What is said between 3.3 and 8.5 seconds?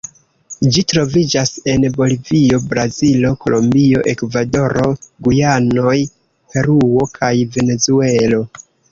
Kolombio, Ekvadoro, Gujanoj, Peruo kaj Venezuelo.